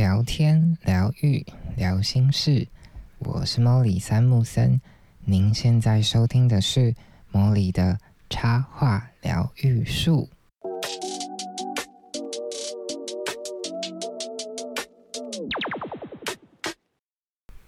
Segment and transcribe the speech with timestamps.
[0.00, 1.44] 聊天、疗愈、
[1.76, 2.66] 聊心事，
[3.18, 4.80] 我是莫里三木森。
[5.26, 6.94] 您现在收听的是
[7.30, 7.98] 莫里的
[8.30, 10.30] 插画疗愈术。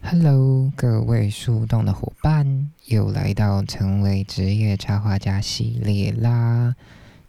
[0.01, 6.75] Hello，各位树洞的伙伴，又来到成为职业插画家系列啦。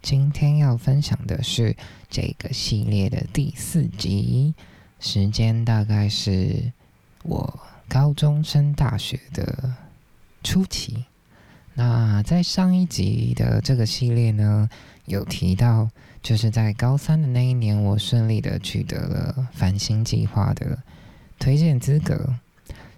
[0.01, 1.75] 今天要分享的是
[2.09, 4.55] 这个系列的第四集。
[5.05, 6.71] 时间大概是
[7.23, 9.75] 我高中升大学的
[10.41, 11.03] 初期。
[11.73, 14.69] 那在上一集的这个系列呢，
[15.03, 15.89] 有提到，
[16.21, 20.81] 就是在高三的那一年，我顺利的取得了繁星计划的
[21.37, 22.35] 推荐资格。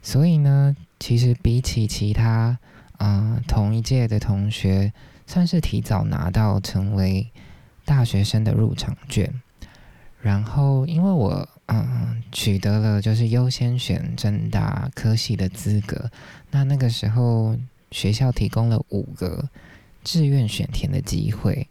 [0.04, 2.60] 所以呢，其实比起其他
[2.98, 4.94] 啊同一届的同学，
[5.26, 7.32] 算是提早拿到成为
[7.84, 9.42] 大学生的入场券。
[10.26, 16.10] 然后，因为我嗯取得了就是优先选正大科系的资格，
[16.50, 17.56] 那那个时候
[17.92, 19.48] 学校提供了五个
[20.04, 21.68] 志愿选填的机会，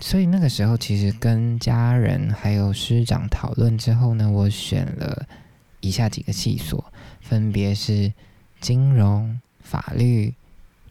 [0.00, 5.24] 所以那个时候其实跟家人还有师长讨论之后呢，我选了
[5.78, 8.12] 以下几个系所，分别是
[8.60, 10.34] 金融、法律、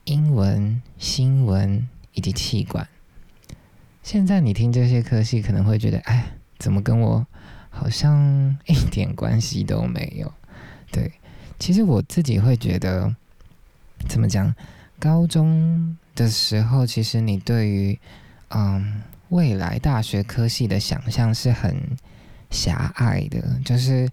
[0.05, 2.87] 英文、新闻以及气管。
[4.01, 6.35] 现在你听这些科系，可能会觉得，哎。
[6.57, 7.25] 怎么跟我
[7.69, 10.31] 好像 一点关系都没有？
[10.91, 11.11] 对，
[11.59, 13.13] 其实我自己会觉得，
[14.07, 14.53] 怎么讲？
[14.99, 17.99] 高中的时候，其实你对于
[18.49, 21.77] 嗯未来大学科系的想象是很
[22.49, 24.09] 狭隘的，就是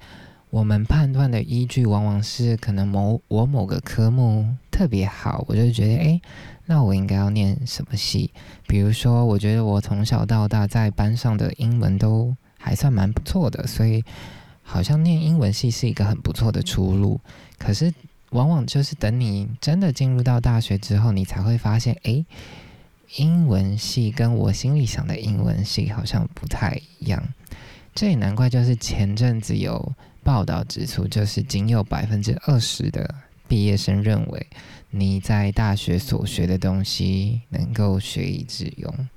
[0.51, 6.20] 我们判断的依据往往是可能某我某个科目特别好，我就觉得哎，
[6.67, 8.31] 那我应该要念什么系？
[8.67, 14.03] 比如说，我觉得我从小到大在班上的英文都还算蛮不错的，所以
[14.62, 17.20] 好像念英文系是一个很不错的出路。
[17.59, 17.92] 可是，
[18.31, 22.25] 往往就是等你真的进入到大学之后，你才会发现，诶，
[23.17, 27.23] 英文系跟我心里想的英文系好像不太一样。
[27.95, 29.92] 这也难怪，就是前阵子有
[30.23, 33.14] 报道指出，就是仅有百分之二十的
[33.49, 34.47] 毕业生认为
[34.91, 39.09] 你在大学所学的东西能够学以致用。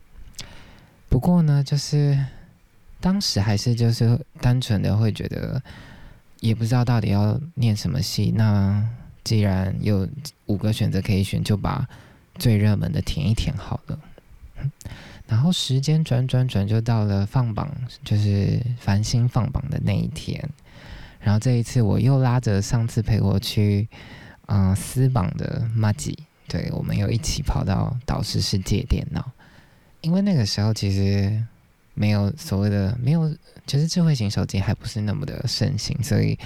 [1.10, 2.26] 不过呢，就是。
[3.00, 5.62] 当时还是就是单纯的会觉得，
[6.40, 8.34] 也不知道到底要念什么系。
[8.36, 8.84] 那
[9.24, 10.10] 既然有
[10.48, 11.88] 五个选择可以选，就把
[12.40, 14.00] 最热门的填一填好了。
[15.28, 17.72] 然后时间转转转，就到了放榜，
[18.04, 20.50] 就是繁星放榜的那一天。
[21.28, 23.86] 然后这一次我又拉着上次陪我去
[24.46, 26.18] 嗯私榜的马吉，
[26.48, 29.30] 对我们又一起跑到导师室借电脑，
[30.00, 31.44] 因为那个时候其实。
[32.00, 33.28] 没有所谓的没有，
[33.66, 36.38] 其实智慧型手机还不是那么的盛行，所以，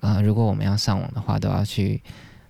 [0.00, 2.02] 呃，如果我们要上网的话，都要去，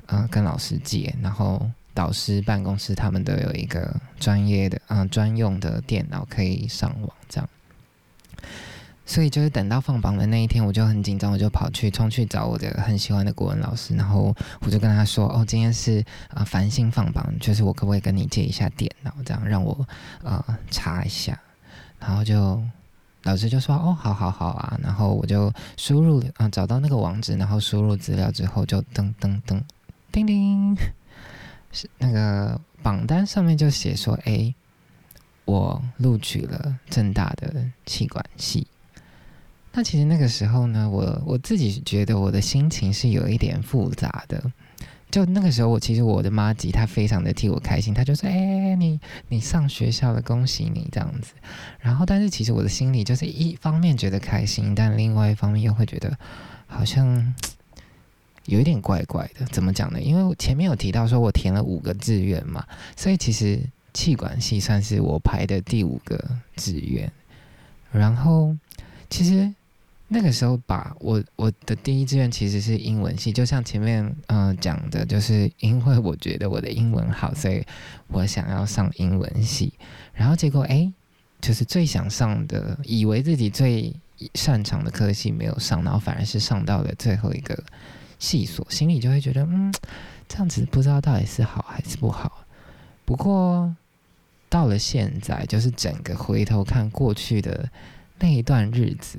[0.07, 7.49] 呃，跟老师借，然后导师办公室他们都有一个专业的，嗯，专用的电脑可以上网，这样。
[9.09, 19.89] 所以就是等到放榜的那一天，我就很紧张，我就跑去冲去找我的很喜欢的国文老师，然后我就跟他说：“哦，今天是啊繁星放榜，就是我可不可以跟你借一下电脑，这样让我
[20.23, 21.41] 呃查一下。”
[21.99, 22.63] 然后就
[23.23, 29.63] 老师就说：“哦，好好好啊。”然后我就输入啊，找到那个网址，然后输入资料之后，就噔噔噔，
[30.13, 30.77] 叮叮，
[31.73, 34.55] 是那个榜单上面就写说：“哎，
[35.47, 38.67] 我录取了正大的气管系。”
[39.73, 44.43] 那其实那个时候呢，我我自己觉得我的心情是有一点复杂的。
[45.11, 51.33] 就那个时候，我其实我的妈吉她非常的替我开心，她就说：“哎，你你上学校了，恭喜你这样子。”
[51.81, 56.15] 然后，但是其实我的心里就是一方面觉得开心，但另外一方面又会觉得
[56.67, 57.35] 好像
[58.45, 59.47] 有一点怪怪的。
[59.47, 59.99] 怎么讲呢？
[59.99, 62.63] 因为前面有提到说我填了五个志愿嘛，
[62.95, 63.59] 所以其实
[63.95, 66.23] 气管系算是我排的第五个
[66.55, 67.11] 志愿。
[67.91, 68.55] 然后，
[69.11, 69.55] 其实。
[70.11, 77.63] 那个时候，吧我我的第一志愿其实是英文系，就像前面嗯讲的，就是因为我觉得我的英文好，所以
[78.07, 79.71] 我想要上英文系。
[80.15, 80.91] 然后结果哎，
[81.43, 83.95] 就是最想上的，以为自己最
[84.33, 87.63] 擅长的科系没有上，然后反而是上到了最后一个
[88.19, 89.71] 系所，心里就会觉得嗯，
[90.27, 92.47] 这样子不知道到底是好还是不好。
[93.05, 93.77] 不过
[94.49, 97.69] 到了现在，就是整个回头看过去的
[98.19, 99.19] 那一段日子。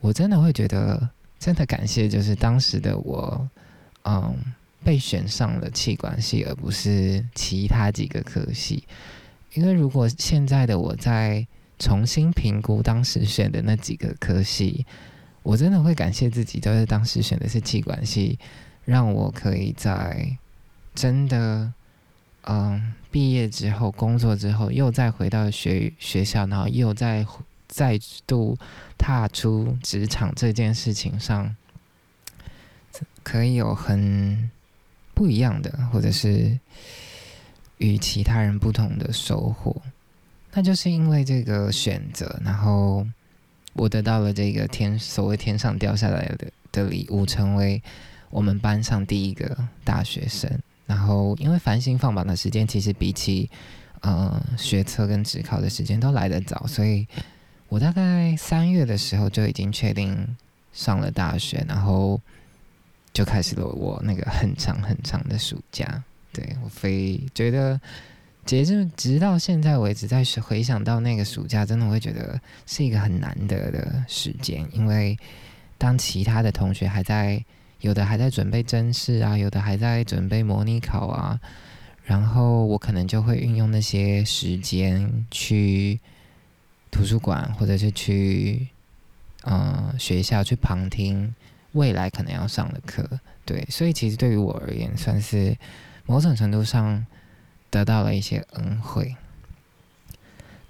[0.00, 3.48] 我真的会觉得，真的感谢，就是当时的我，
[4.04, 4.34] 嗯，
[4.82, 8.84] 被选上了气管系，而不是其他几个科系。
[9.54, 11.46] 因为如果现在的我在
[11.78, 14.86] 重新评估当时选的那几个科系，
[15.42, 18.38] 我真的会感谢自己，就是当时选的是气管系，
[18.84, 20.36] 让我可以在
[20.94, 21.72] 真的
[22.44, 27.26] 嗯毕业之后、工作之后，又再回到学学校，然后又再
[27.70, 28.58] 再度
[28.98, 31.54] 踏出职场这件事情上，
[33.22, 34.50] 可以有很
[35.14, 36.58] 不一样的，或者是
[37.78, 39.80] 与其他人不同的收获。
[40.52, 43.06] 那就是因为这个选择，然后
[43.74, 47.80] 我得到了这个天所谓天上掉下来的的礼物，成为
[48.30, 50.50] 我们班上第一个大学生。
[50.86, 53.48] 然后因为繁星放榜的时间，其实比起
[54.00, 57.06] 呃学测跟职考的时间都来得早，所以
[57.70, 60.36] 我大概三月的时候就已经确定
[60.74, 62.20] 上了大学，然后
[63.14, 66.04] 就开始了我那个很长很长的暑假。
[66.32, 67.80] 对我非觉得。
[68.46, 74.66] 截至直到现在为止，在回想到那个暑假，真的会觉得是一个很难得的时间。
[74.72, 75.16] 因为
[75.76, 77.44] 当其他的同学还在，
[77.80, 81.38] 有的还在准备真试啊，有的还在准备模拟考啊，
[82.02, 86.00] 然后我可能就会运用那些时间去
[86.90, 88.68] 图书馆，或者是去
[89.44, 91.34] 嗯学校去旁听
[91.72, 93.20] 未来可能要上的课。
[93.44, 95.56] 对，所以其实对于我而言，算是
[96.06, 97.06] 某种程度上。
[97.72, 99.14] 得到了一些恩惠。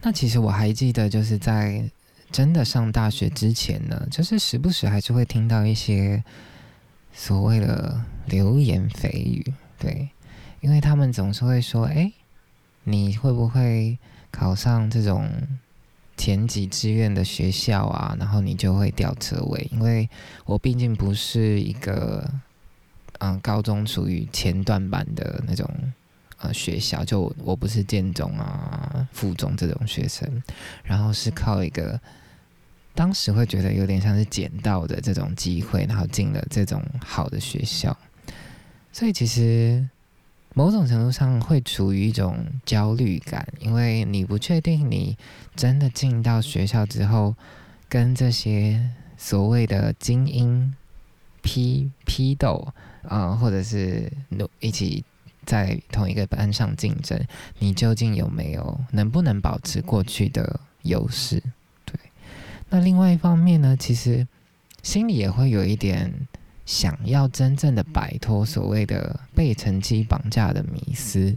[0.02, 1.82] 那其实我还记得，就是在
[2.30, 6.22] 真的上大学之前呢，就是时不时还是会听到一些
[7.14, 10.10] 所谓的流言蜚语，对，
[10.60, 12.12] 因为他们总是会说：“哎，
[12.84, 13.98] 你会不会
[14.30, 15.26] 考上这种
[16.20, 18.14] 前几志愿的学校啊？
[18.20, 20.06] 然后你就会掉车位。”因为
[20.44, 22.30] 我毕竟不是一个
[23.20, 25.66] 嗯高中处于前段班的那种。
[26.42, 30.42] 呃，学校就我不是建中啊、附中这种学生，
[30.82, 32.00] 然后是靠一个
[32.94, 37.94] 当时会觉得有点像是捡到的这种机会，然后进了这种好的学校，
[38.90, 39.86] 所以其实
[40.54, 45.16] 某种程度上会处于一种焦虑感，因为你不确定你
[45.54, 47.34] 真的进到学校之后，
[47.88, 50.74] 跟这些所谓的精英
[51.42, 52.68] 批批斗
[53.02, 54.12] 啊，或者是
[54.60, 55.04] 一起。
[55.46, 57.18] 在同一个班上竞争，
[57.58, 61.42] 你究竟有没有能不能保持过去的优势？
[61.84, 61.98] 对，
[62.68, 64.28] 那另外一方面呢，其实
[64.82, 66.12] 心里也会有一点
[66.70, 71.36] 想要真正的摆脱所谓的被成绩绑架的迷思。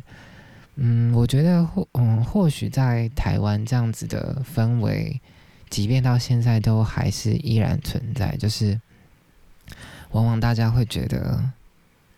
[0.76, 5.20] 嗯，我觉得或嗯，或许在台湾这样子的氛围，
[5.72, 8.80] 即便到现在都还是依然存在，就是
[10.12, 11.44] 往往大家会觉得。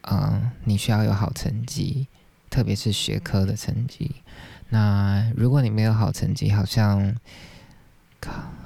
[0.07, 2.05] 嗯，你需要有好成绩，
[2.49, 4.11] 特别是学科的成绩。
[4.69, 7.15] 那如果你没有好成绩，好像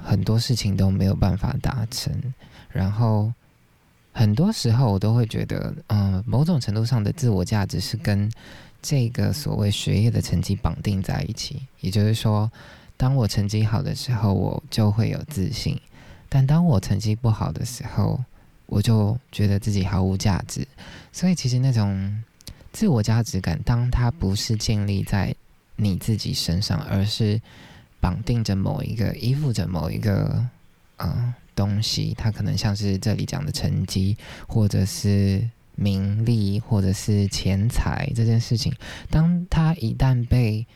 [0.04, 2.12] 很多事情都没有办法达成。
[2.68, 3.32] 然后
[4.20, 8.30] 很多时候我都会觉得，嗯，某种程度上的自我价值是跟
[8.82, 11.62] 这个所谓学业的成绩绑定在一起。
[11.80, 12.52] 也就是说，
[12.98, 15.74] 当我成绩好的时候，我就会有自信；
[16.28, 18.22] 但当我成绩不好的时候，
[18.66, 20.68] 我就觉得自己毫无价值，
[21.10, 22.22] 所以其实那种
[22.74, 25.34] 自我价值感，当它不是建立在
[25.76, 27.40] 你自己身上，而是
[28.00, 30.46] 绑定着某一个、依附着某一个
[30.98, 38.72] 嗯东西，它可能像是这里讲的成绩，或者是名利，或者是钱财这件事情，
[39.10, 40.66] 当它一旦被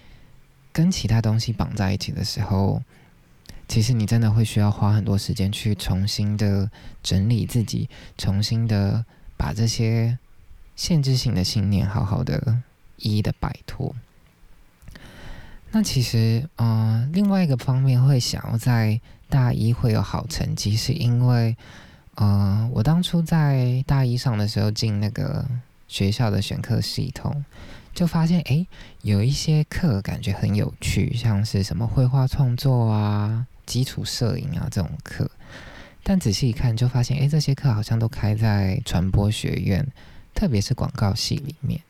[0.72, 2.82] 跟其他东西绑在一起的时候。
[3.66, 6.70] 其实你真的会需要花很多时间去重新的
[7.02, 9.02] 整理自己，重新的
[9.38, 10.18] 把这些
[10.76, 12.60] 限制性的信念好好的
[12.98, 13.96] 一一的摆脱。
[15.70, 19.00] 那其实，嗯，另外一个方面会想要在
[19.34, 21.56] 大一会有好成绩，是因为，
[22.18, 25.44] 嗯，我当初在大一上的时候进那个
[25.88, 27.44] 学校的选课系统，
[27.92, 28.64] 就发现，哎，
[29.02, 33.44] 有一些课感觉很有趣，像是什么绘画创作啊。
[33.66, 35.28] 基础摄影啊，这种课，
[36.04, 39.84] 但仔细一看就发现，哎，这些课好像都开在传播学院，
[40.32, 41.80] 特别是广告系里面。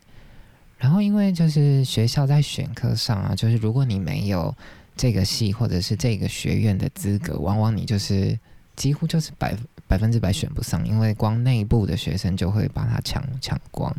[0.78, 4.56] 然后，因为就是学校在选课上啊，就是如果你没有
[4.96, 8.38] 这个系或者是这个学院的资格，往往你就是
[8.76, 13.94] 几乎就是百百分之百选不上，因为光内部的学生就会把它抢抢光。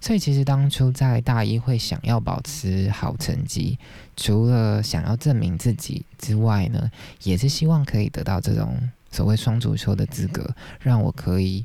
[0.00, 3.78] 所以其实当初在大一会想要保持好成绩，
[4.16, 6.90] 除了想要证明自己之外呢，
[7.22, 8.76] 也是希望可以得到这种
[9.12, 11.64] 所谓双主修的资格，让我可以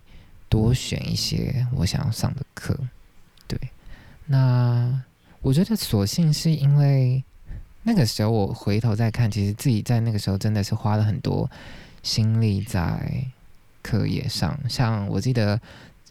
[0.50, 2.77] 多选一些我想要上的课。
[3.47, 3.59] 对，
[4.27, 5.01] 那
[5.41, 7.24] 我觉得所幸是因为
[7.88, 11.50] 那个时候我回头再看，其实自己在那个时候真的是花了很多
[12.03, 13.24] 心力在
[13.82, 14.60] 课业上。
[14.67, 15.58] 像我记得，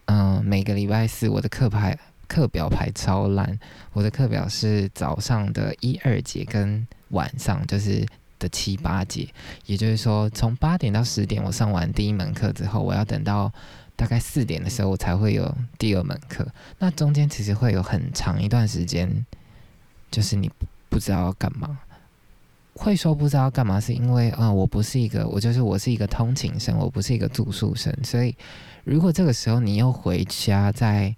[0.07, 1.95] 嗯，每个礼拜四我的课排
[2.27, 3.59] 课表排超烂，
[3.93, 8.07] 我的课表是早上的一二节跟晚上就是
[8.39, 9.29] 的七八节，
[9.67, 13.53] 也就是说从八点到十点我上完第一门课之后，我要等到
[13.95, 16.49] 大概四点的时候我才会有第二门课。
[16.79, 19.27] 那中间其实会有很长一段时间，
[20.11, 20.51] 就是你
[20.89, 21.79] 不知道要干嘛。
[22.79, 28.37] 会说不知道干嘛，是因为啊，我不是一个，我就是我是一个通勤生，我不是一个住宿生，所以
[28.85, 31.17] 如果这个时候你又回家再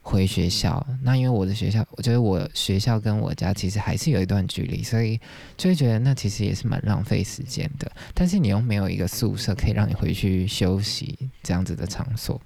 [0.00, 5.20] 回学校，那因为我的学校，我觉得我学校跟我家其实还是有一段距离，所以
[5.58, 7.92] 就会觉得那其实也是蛮浪费时间的。
[8.14, 12.40] 但是你又没有一个宿舍可以让你回去休息这样子的场所，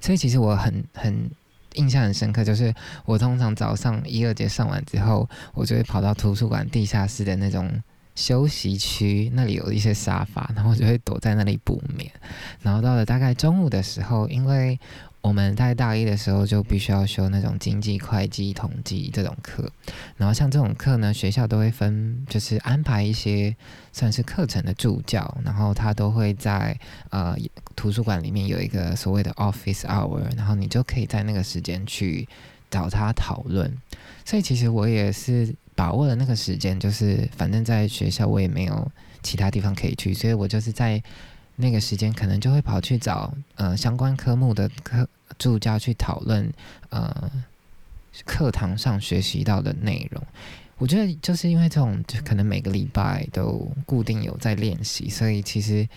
[0.00, 1.30] 所以其实我很很。
[1.74, 2.74] 印象很深刻，就是
[3.04, 7.82] 我通常早上一二节上完之后，我就会跑到图书馆地下室的那种
[8.14, 12.10] 休息区，那里有一些沙发，然后就会躲在那里补眠。
[12.60, 14.78] 然后到了大概中午的时候，因为
[15.22, 19.70] 我们在大一的时候就必须要修那种经济、会计、统计这种课，
[20.16, 23.54] 然后像这种课呢，学校都会分，就是安排一些
[23.92, 26.76] 算是课程的助教，然后他都会在
[27.10, 27.36] 呃
[27.76, 32.28] 图书馆里面有一个所谓的 office hour，然后你就可以在那个时间去
[32.68, 33.72] 找他讨论。
[34.24, 38.90] 所以其实我也是把握了那个时间，就是反正在学校我也没有
[39.22, 41.00] 其他地方可以去，所以我就是在。
[41.56, 46.52] 那个时间可能就会跑去找呃相关科目的课助教去讨论
[46.90, 47.30] 呃
[48.24, 50.22] 课堂上学习到的内容。
[50.78, 55.88] 我觉得就是因为这种，就可能每个礼拜都固定有在练习，所以其实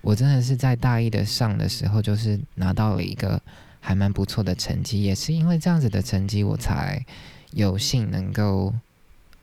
[0.00, 3.38] 我真的是在大一的上的时候，就是拿到了一个
[3.78, 5.02] 还蛮不错的成绩。
[5.02, 7.04] 也是因为这样子的成绩，我才
[7.50, 8.72] 有幸能够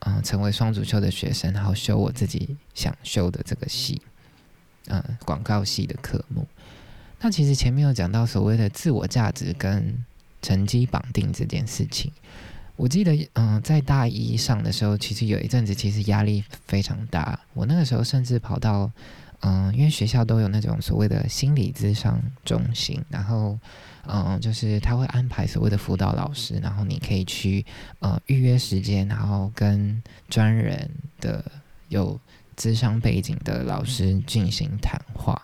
[0.00, 4.02] 嗯成为双主修的学生，然后修我自己想修的这个系。
[4.88, 6.46] 嗯，广告系的科目。
[7.20, 10.04] 那其实前面有讲到所谓的自我价值跟
[10.42, 12.12] 成绩绑定这件事情。
[12.76, 17.38] 我记得，嗯，在大一上的时候，其实有一阵子其实压力非常大。
[17.54, 18.90] 我那个时候甚至跑到，
[19.40, 23.58] 嗯，因为学校都有那种所谓的心理咨商中心，然后，
[24.06, 27.64] 嗯，就是他会安排所谓的辅导老师，然后你可以去，
[28.00, 31.42] 呃，预约时间，然后跟专人的
[31.88, 32.20] 有。
[32.56, 35.40] 智商背景的老师进行谈话。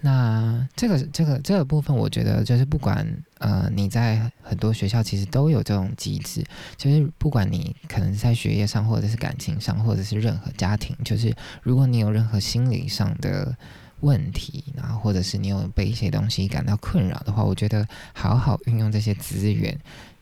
[0.00, 3.06] 那这个、这个、这个部分，我觉得就是不管
[3.38, 6.44] 呃你在很多学校其实都有这种机制，
[6.76, 13.56] 就是不管你可能在学业上，或者是感情上，或者是任何家庭，就是如果你有任何心理上的
[14.00, 19.74] 问题，然后或者是你有被一些东西感到困扰的话，我觉得好好运用这些资源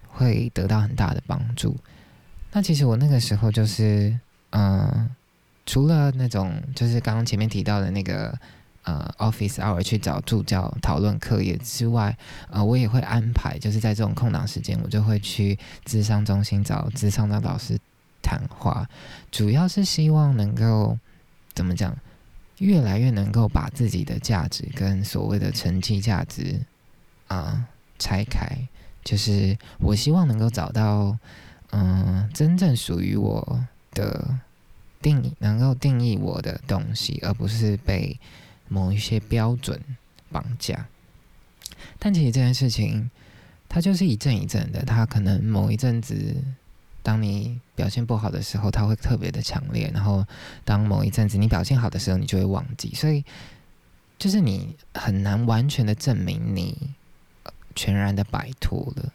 [0.07, 1.77] 会得到很大的帮助。
[2.53, 4.17] 那其实我那个时候就是
[4.51, 5.11] 嗯。
[5.65, 8.37] 除了那种就是刚刚前面提到的那个
[8.83, 12.17] 呃 office hour 去找助教讨论课业之外，
[12.51, 17.79] 呃，我也会安排，就是在这种空档时间，我就会去智商中心找智商的老师
[18.21, 18.89] 谈话，
[19.31, 20.99] 主要是希望能够
[21.55, 21.97] 怎么讲，
[22.59, 26.61] 越来越能够把自己的价值跟所谓的成绩价值
[27.29, 27.65] 啊
[28.01, 28.49] 拆开，
[29.05, 31.17] 就是我希望能够找到
[31.71, 34.41] 嗯真正属于我的。
[35.03, 38.19] 定义能够定义我的东西，而不是被
[38.69, 39.79] 某一些标准
[40.31, 40.87] 绑架。
[41.99, 43.11] 但其实这件事情，
[43.69, 44.83] 它就是一阵一阵的。
[44.85, 46.37] 它可能某一阵子，
[47.03, 50.25] 当你表现不好的时候，它会特别的强烈；然后
[50.65, 52.95] 当某一阵子你表现好的时候，你就会忘记。
[52.95, 53.25] 所以，
[54.19, 56.77] 就是你很难完全的证明你
[57.75, 59.13] 全然的摆脱了。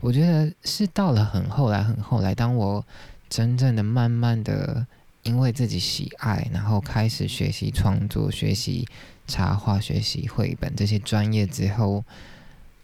[0.00, 2.84] 我觉得是到了很后来，很后来，当我
[3.28, 4.86] 真正的慢慢的。
[5.28, 8.88] 因为自己喜爱，然后开始学习创作、学习
[9.26, 12.02] 插画、学习绘本这些专业之后，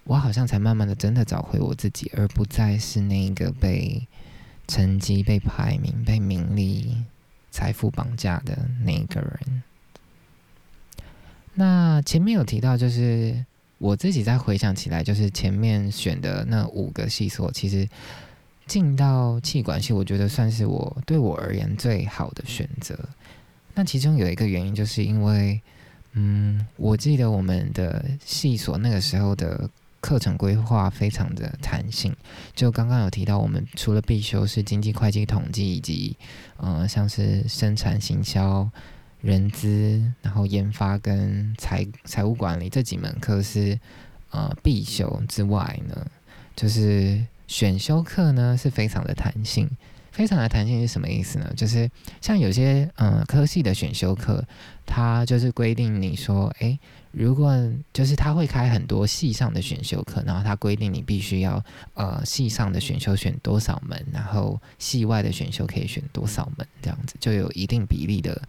[0.05, 4.07] 我好像才慢慢的真的找回我自己，而不再是那个被
[4.69, 6.95] 成绩、被排名、被名利、
[7.51, 9.63] 财富绑架的那个人。
[11.55, 13.43] 那前面有提到，就是
[13.79, 17.89] 我自己再回想起来，就是前面选的那五个系所，其实。
[18.67, 22.99] 进到气管系，我觉得算是我对我而言最好的选择。
[23.75, 25.61] 那其中有一个原因，就是因为，
[26.13, 29.69] 嗯，我记得我们的系所那个时候的
[30.01, 32.15] 课程规划非常的弹性。
[32.55, 36.17] 就刚刚有提到，我们除了必修是经济、会计、统计，以及
[36.57, 38.71] 呃像是生产、行销、
[39.21, 43.79] 人资，然后研发跟财财务管理这几门课是
[44.31, 46.07] 呃必修之外呢，
[46.57, 47.23] 就是。
[47.47, 49.69] 选修课呢是非常的弹性，
[50.13, 51.53] 非常的弹性是什么意思呢？
[51.57, 54.45] 就是像有些嗯科系的选修课，
[54.87, 56.79] 它就是规定你说，诶，
[57.13, 57.53] 如果
[57.93, 61.63] 就是他会开很多系上的选修课，然后他规定你必须要
[61.95, 68.41] 呃系上的选修选多少门，然后系外的选修可以选多少门，这样子就有一定比例的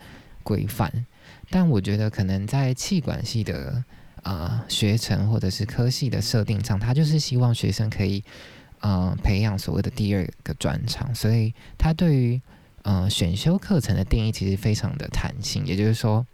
[0.44, 1.06] 规范。
[1.50, 3.84] 但我觉得可能在气管系的
[4.24, 8.24] 呃学程或者是科系的设定上，他就是希望学生可以
[8.86, 12.40] 呃培养所谓的第二个专长，所以他对于
[12.84, 16.26] 呃选修课程的定义其实非常的弹性，也就是说。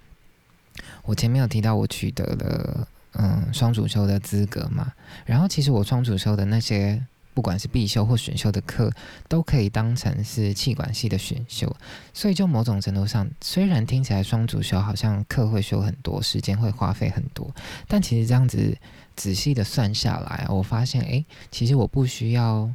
[1.04, 4.94] 我前面有提到我取得了嗯双主修的资格嘛，
[5.26, 8.92] 然后其实我双主修的那些不管是必修或选修的课，
[9.28, 11.74] 都可以当成是气管系的选修，
[12.14, 17.50] 所以就某种程度上，虽然听起来双主修好像课会修很多，时间会花费很多，
[17.88, 18.78] 但其实这样子
[19.16, 22.70] 仔细的算下来，我发现诶，其实我不需要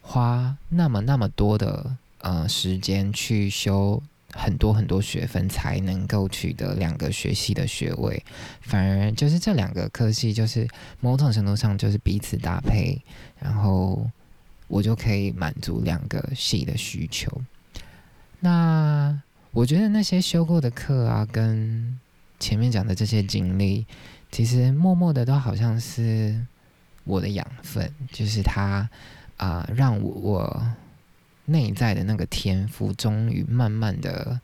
[0.00, 4.02] 花那么那么多的呃时间去修。
[4.32, 8.24] 很多很多学分才能够取得两个学系的学位，
[8.62, 10.66] 反而就是这两个科系，就是
[11.00, 12.98] 某种程度上就是彼此搭配，
[13.38, 14.10] 然后
[14.68, 17.30] 我就可以满足两个系的需求。
[18.40, 19.20] 那
[19.50, 21.98] 我觉得那些修过的课啊，跟
[22.40, 23.86] 前面讲的这些经历，
[24.30, 26.44] 其实默默的都好像是
[27.04, 28.88] 我的养分，就是它
[29.36, 30.66] 啊，让我。
[31.44, 34.40] 内在的那个天赋，终于慢慢的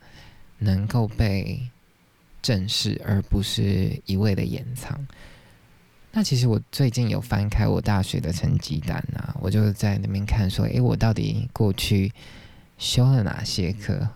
[0.58, 1.62] 能够被
[2.42, 5.06] 正视，而不是一味的掩藏。
[6.10, 12.10] 那其实我最近有翻开我大学的成绩单啊，我就在那边看说，诶，我到底过去
[12.78, 14.08] 修了哪些课？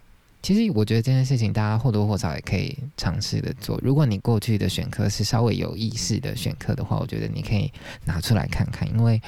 [0.43, 3.79] 其实我觉得这件事情，大家或多或少也可以尝试的做。
[3.81, 7.71] 如果你过去的选课是稍微有意识的选课的话，我觉得你可以
[8.05, 9.23] 拿出来看看，因为，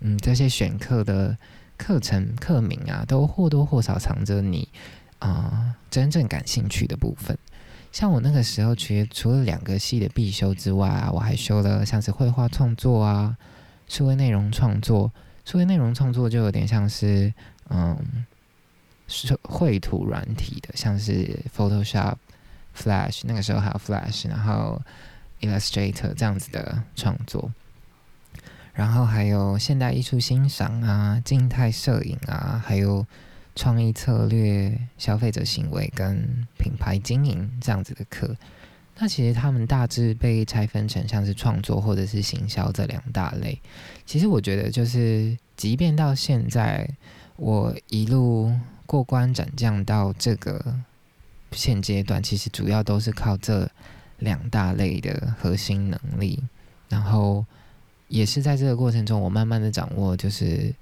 [0.00, 1.36] 嗯，这些选课的。
[1.76, 4.68] 课程课名啊，都或多或少藏着你
[5.18, 7.36] 啊真正感兴趣的部分。
[7.92, 13.36] 像我那个时候，其实除了两个系的必修之外啊，我还修了像是绘画创作啊、
[13.88, 15.12] 数位内容创作。
[15.44, 17.32] 数位内容创作就有点像是
[17.68, 18.24] 嗯，
[19.06, 22.16] 是绘图软体的，像是 Photoshop、
[22.76, 24.80] Flash，那个时候还有 Flash，然后
[25.40, 27.52] Illustrator 这样子的创作。
[28.74, 33.06] 然后还有现代艺术欣赏啊、静态摄影啊，还有
[33.54, 38.36] 创意策略、消费者行为跟品牌经营这样子的课。
[38.98, 43.56] 那其实他们大致被拆分成像是创作或者是行销这两大类。
[44.04, 46.88] 其实我觉得，就是即便到现在，
[47.36, 48.52] 我一路
[48.86, 50.80] 过关斩将到这个
[51.52, 53.70] 现阶段，其实主要都是靠这
[54.18, 56.42] 两大类的核心能力，
[56.88, 57.46] 然后。
[58.14, 60.72] 也是在这个过程中，我慢慢的掌握，就是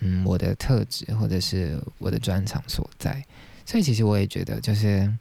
[0.00, 3.22] 嗯，我的特质或者是我的专长所在。
[3.66, 5.12] 所以其实我也觉得，就是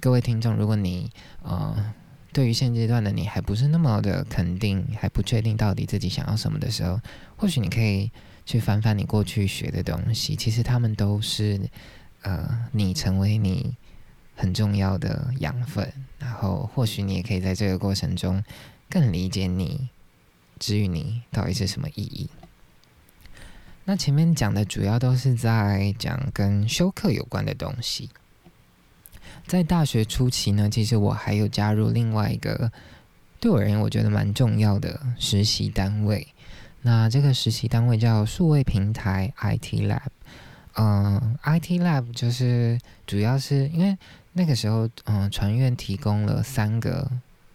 [0.00, 1.10] 各位听众，如果你
[1.42, 1.92] 呃
[2.32, 7.00] 对于现阶段的你还不是那么的肯定，还不确定到底自己想要什么的时候，
[7.36, 8.08] 或许你可以
[8.46, 11.60] 去翻翻你过去学的东西，其实他们都是
[12.22, 13.76] 呃你成为你
[14.36, 15.92] 很重要的养分。
[16.20, 18.40] 然后或许你也可以在这个过程中
[18.88, 19.88] 更理解你。
[20.58, 22.28] 至于你到底是什么意义？
[23.84, 28.08] 那前面讲的主要都是在讲跟修课有关的东西。
[29.46, 32.72] 在大学初期呢，其实我还有加入另外一个
[33.38, 36.26] 对我而言我觉得蛮重要的实习单位。
[36.80, 40.08] 那这个实习单位叫数位平台 IT Lab。
[40.76, 43.96] 嗯，IT Lab 就是主要是因为
[44.32, 47.10] 那个时候，嗯，传院提供了三个。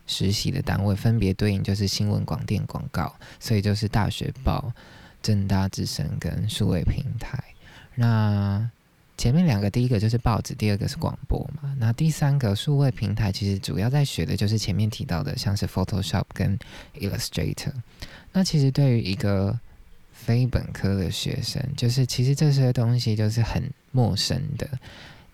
[0.10, 4.74] 实习的单位分别对应就是新闻、广电、广告，所以就是大学报、
[5.22, 7.42] 正大之声跟数位平台。
[7.94, 8.68] 那
[9.18, 11.76] 前面两个，第一个就是报纸，第二个是广播嘛。
[11.78, 16.58] 那第三个数位平台，其实主要在学的就是前面提到的，像是 Photoshop 跟
[17.00, 17.74] Illustrator。
[18.34, 19.60] 那其实对于一个
[20.12, 24.68] 非本科的学生，就是其实这些东西就是很陌生的。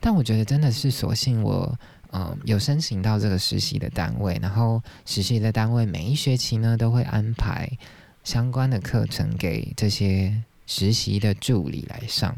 [0.01, 1.79] 但我觉得真的是，索性我。
[2.17, 7.69] 嗯，有申请到这个实习的单位，然后实习的单位每一学期呢都会安排
[8.23, 10.34] 相关的课程给这些
[10.65, 12.34] 实习的助理来上。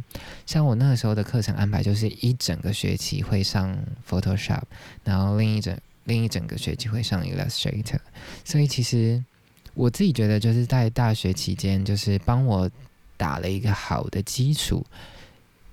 [0.48, 3.78] 像我那个时候的课程安排就是一整个学期会上
[4.10, 4.64] Photoshop，
[5.04, 8.00] 然后另一整另一整个学期会上 Illustrator。
[8.44, 9.24] 所以其实
[9.76, 12.68] 我自己觉得就是在大学期间，就是帮我
[13.16, 14.84] 打了一个好的基础，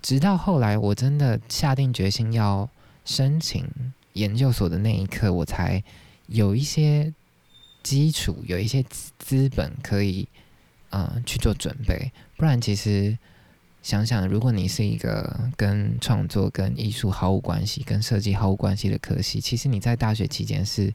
[0.03, 2.69] 直到后来我真的下定决心要。
[3.05, 3.67] 申请
[4.15, 5.83] 研究所的那一刻，我才
[6.27, 7.13] 有一些
[7.83, 10.27] 基础，有一些资资本可以，
[10.91, 12.11] 呃，去做准备。
[12.37, 13.17] 不然，其实
[13.83, 20.93] 想想，如果你是一个跟创作、跟艺术毫无关系、跟设计毫无关系的科系，其实你在大学期间是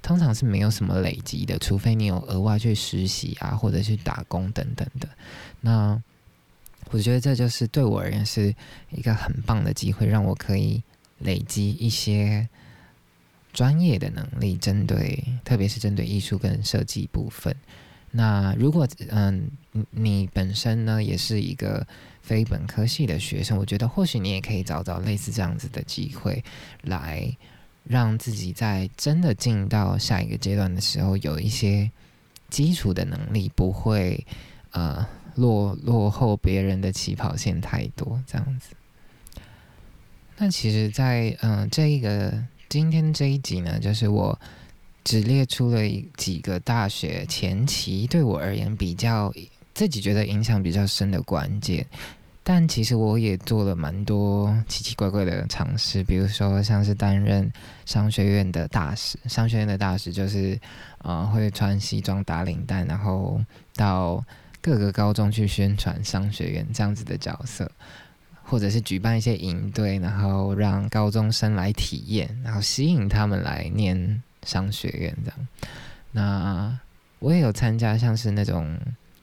[0.00, 5.08] 通常是没有什么累积的，除非你有额外去实习啊，或者去打工等等的。
[5.60, 6.02] 那
[6.90, 8.54] 我觉得这就是对我而言是
[8.90, 10.82] 一个很棒的机会，让我可以
[11.22, 12.48] 累积一些
[13.52, 17.54] 专业的能力，针对特别是针对艺术跟设计部分。
[18.10, 19.50] 那如果嗯
[19.90, 21.86] 你本身呢也是一个
[22.20, 26.44] 非本科系的学生，我觉得或许你也可以找找类似这样子的机会，
[26.82, 27.34] 来
[27.84, 31.90] 让自己在真的进到下一个阶段的时候，有一些
[32.50, 34.26] 基础的能力，不会
[34.72, 35.06] 呃
[35.36, 38.74] 落落后别人的起跑线太多这样子。
[40.44, 42.34] 那其实，在嗯这一个
[42.68, 44.36] 今天这一集呢，就是我。
[45.04, 45.80] 只列出了
[46.16, 49.34] 几个大学前期对我而言比较
[49.74, 51.84] 自己觉得影响比较深的关键，
[52.44, 57.52] 但其实我也做了蛮多奇奇怪怪的尝试，比如说像是担任
[57.84, 60.56] 商学院的大使，商学院的大使就是
[60.98, 63.40] 呃会穿西装打领带，然后
[63.74, 64.24] 到
[64.60, 67.68] 各个高中去宣传商学院这样子的角色，
[68.52, 74.22] 或者是举办一些营队，然后让高中生来体验，然后吸引他们来念。
[74.44, 75.48] 商学院这样，
[76.10, 76.76] 那
[77.20, 78.76] 我也有参加像是那种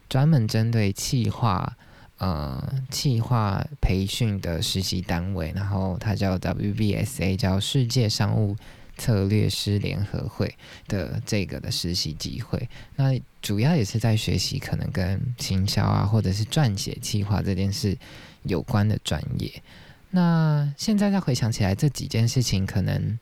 [0.07, 1.75] 专门针对企划
[2.19, 8.55] 呃企划培训的实习单位，然后它叫 WBSA，叫世界商务
[8.97, 10.55] 策略师联合会
[10.87, 12.69] 的这个的实习机会。
[12.95, 17.97] 那主要也是在学习可能跟行销啊，或者是撰写企划这件事
[18.43, 19.61] 有关的专业。
[20.11, 23.17] 那现在再回想起来，这几件事情可能。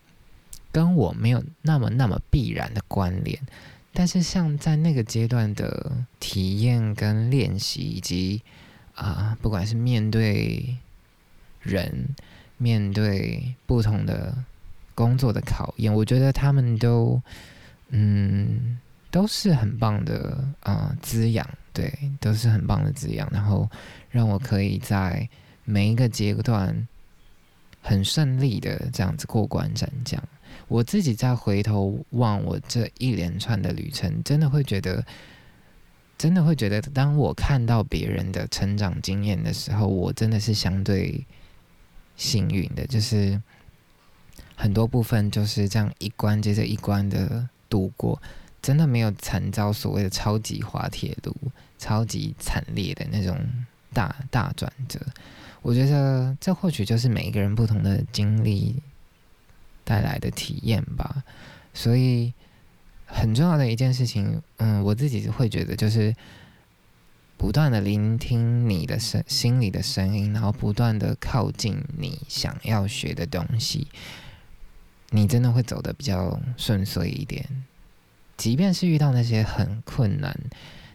[0.69, 3.39] 跟我没有那么那么必然的关联，
[3.93, 8.43] 但是像在那个阶段的体验跟练习，以及
[8.93, 10.77] 啊，不管是面对
[11.61, 12.09] 人、
[12.57, 14.37] 面对不同的
[14.93, 17.19] 工作的考验，我觉得他们都
[17.89, 18.77] 嗯
[19.09, 23.67] 都是很棒的啊滋养，对，都是很棒的滋养，然后
[24.17, 25.29] 让我可以在
[25.63, 26.87] 每一个阶段
[27.79, 30.21] 很顺利的这样子过关斩将。
[30.67, 35.05] 我自己再回头望我这一连串的旅程，真的会觉得，
[36.17, 41.23] 真的会觉得，当我看到别人的成长经验的时候，我真的是相对
[42.15, 43.39] 幸运的，就是
[44.55, 48.19] 很多部分就是这样一关接着一关的度过，
[48.61, 51.35] 真的没有惨遭所谓的超级滑铁卢、
[51.77, 53.37] 超级惨烈的那种
[53.97, 54.99] 大大转折。
[55.61, 58.81] 我觉得这或许就是每一个人不同的经历。
[59.89, 61.23] 带来的体验吧，
[61.73, 62.33] 所以
[63.05, 66.13] 很重要的一件事情，嗯，我自己会觉得就是
[67.37, 73.87] 不断的聆听你的声心里的声音，然后不断的靠近你想要学的东西，
[75.11, 77.47] 你真的会走的比较顺遂一点。
[78.35, 80.37] 即便是遇到那些很困难，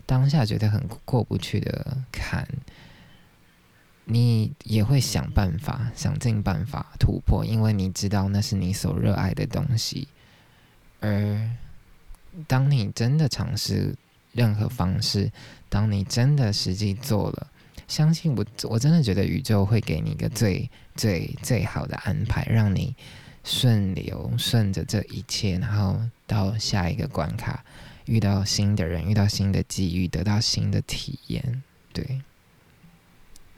[0.05, 2.47] 当下觉得很过不去的坎。
[4.05, 10.09] 你也会想办法，想尽办法突破，因为你知道那是你所热爱的东西。
[11.01, 11.51] 而
[12.47, 13.95] 当你真的尝试
[14.33, 15.31] 任何方式，
[15.69, 17.47] 当你真的实际做了，
[17.87, 22.95] 相信我，我真的觉得宇宙会给你一个最最最好的安排，让你
[23.45, 27.65] 顺流顺着这一切，然后到下一个关卡，
[28.07, 31.63] 遇到新的人，遇到新的机遇，得到新的体验。
[31.93, 32.21] 对。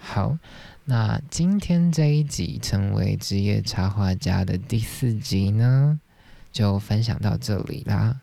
[0.06, 0.36] 好，
[0.84, 5.98] 那今天这一集成为职业插画家的第四集呢，
[6.52, 8.20] 就分享到这里啦。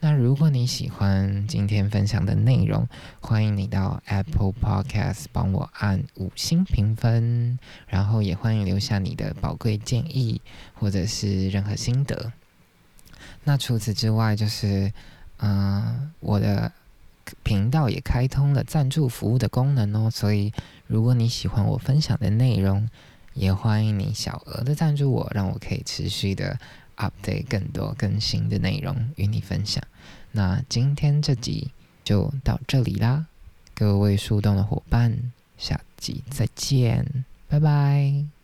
[0.00, 2.86] 那如果你喜欢今天分享的内容，
[3.20, 10.42] 欢迎你到 Apple Podcast 帮我按五星评分，然后也欢迎留下你的宝贵建议
[10.74, 12.32] 或者是任何心得。
[13.44, 14.92] 那除此之外，就是
[15.38, 16.72] 嗯，我的
[17.44, 20.52] 频道也开通了赞助服务的功能哦，所以。
[20.90, 22.88] 如果你喜欢我分享的内容，
[23.34, 26.58] 也欢迎你小额的赞助我，让我可以持续的
[26.96, 29.80] update 更多更新的内容与你分享。
[30.32, 31.70] 那今天这集
[32.02, 33.26] 就到这里啦，
[33.72, 35.16] 各位树洞的伙伴，
[35.56, 38.39] 下集再见，拜拜。